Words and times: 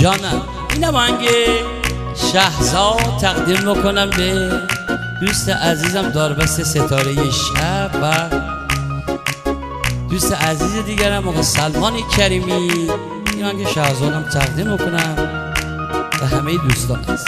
جانم 0.00 0.42
اینم 0.74 0.94
آهنگ 0.94 1.28
شهزاد 2.32 3.18
تقدیم 3.20 3.68
می‌کنم 3.68 4.10
به 4.10 4.50
دوست 5.20 5.48
عزیزم 5.48 6.10
داربست 6.10 6.62
ستاره 6.62 7.30
شب 7.30 7.90
و 8.02 8.30
دوست 10.10 10.32
عزیز 10.32 10.84
دیگرم 10.84 11.28
آقا 11.28 11.42
سلمان 11.42 11.92
کریمی. 12.16 12.52
این 13.32 13.44
آهنگ 13.44 13.68
شهزادم 13.68 14.22
تقدیم 14.22 14.70
می‌کنم 14.70 15.14
به 16.20 16.26
همه 16.26 16.56
دوستان. 16.56 17.04
هست 17.04 17.26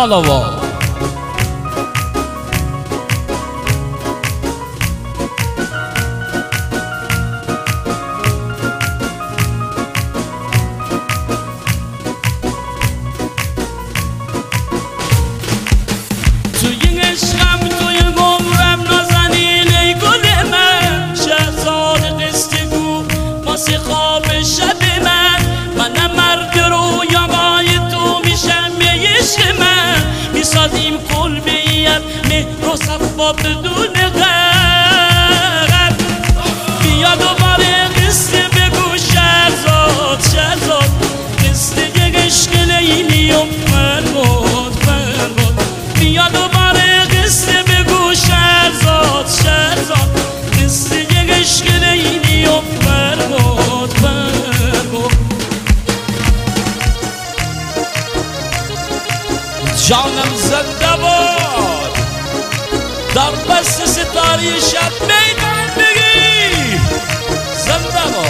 Follow. 0.00 0.59
Malawa. 31.20 31.50
با 33.20 33.32
بدون 33.32 33.92
غرب 34.20 35.96
بیا 36.82 37.14
دوباره 37.14 37.88
قصه 37.88 38.42
بگو 38.48 38.96
شهرزاد 39.12 40.20
شهرزاد 40.34 40.90
قصه 41.44 41.82
عشق 42.14 42.52
لیلی 42.70 43.32
جانم 59.90 60.34
زنده 60.34 61.02
باد. 61.02 61.98
در 63.14 63.30
بست 63.30 63.86
ستاری 63.86 64.60
شب 64.60 64.92
میدان 65.02 65.66
بگی 65.76 66.78
زنده 67.56 68.04
با 68.14 68.24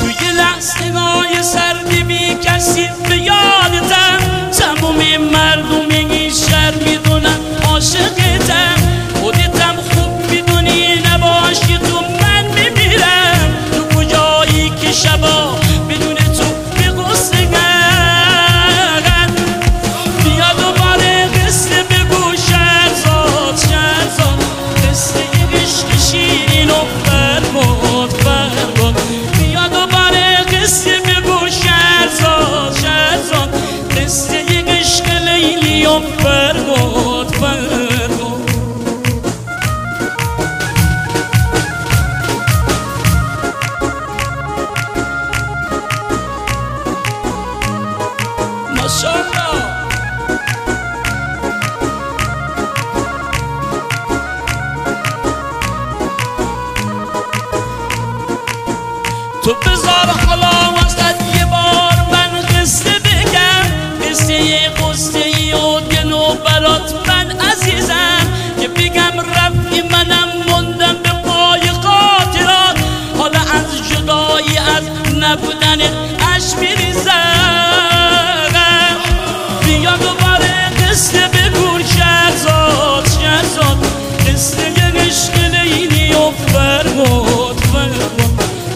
توی 0.00 0.30
لحظه 0.32 0.92
های 0.92 1.42
سردی 1.42 2.02
بی 2.02 2.34
کسی 2.34 2.88
تو 59.43 59.53
بذار 59.53 60.07
حالا 60.27 60.56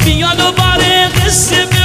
Pinho 0.04 0.28
do 0.36 0.52
se 0.52 1.20
recebeu 1.22 1.81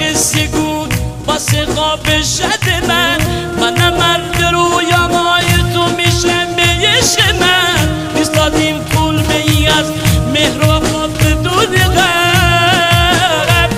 قصه 0.00 0.46
گو 0.46 0.86
واسه 1.26 1.66
خواب 1.66 2.22
شد 2.22 2.86
من. 2.88 3.18
من 3.60 3.96
مرد 3.98 4.42
روی 4.52 4.92
مای 5.12 5.72
تو 5.74 5.84
میشم 5.96 6.46
بیش 6.56 7.18
من. 7.40 7.88
نیستادیم 8.16 8.78
پول 8.78 9.14
می 9.14 9.68
از 9.68 9.86
مهر 10.32 10.62
و 10.68 10.80
خواب 10.86 11.18
دور 11.42 11.66
غرب 11.96 13.70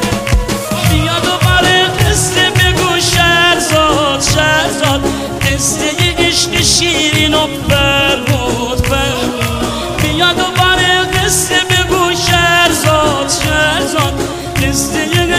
بیا 0.91 1.19
دوباره 1.19 1.85
قصه 1.85 2.51
بگو 2.51 3.01
شهرزاد 3.01 4.23
شهرزاد. 4.35 5.01
قصه 5.43 5.91
عشق 6.19 6.63
شیرین 6.63 7.35
و 7.35 7.47
بر 7.69 8.16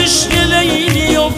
عشق 0.08 0.34
لیلی 0.34 1.16
و 1.16 1.30